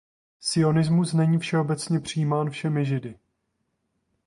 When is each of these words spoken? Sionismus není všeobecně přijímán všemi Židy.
Sionismus 0.39 1.13
není 1.13 1.37
všeobecně 1.37 1.99
přijímán 1.99 2.49
všemi 2.49 2.85
Židy. 2.85 3.15